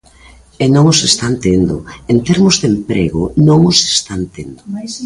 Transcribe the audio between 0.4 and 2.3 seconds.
E non os están tendo, en